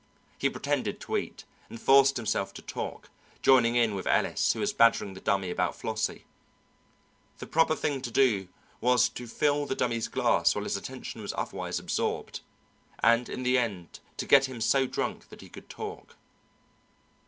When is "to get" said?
14.17-14.45